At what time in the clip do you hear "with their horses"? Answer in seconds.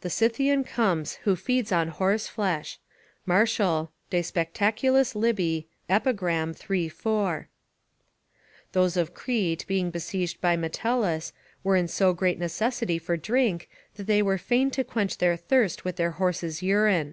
15.84-16.64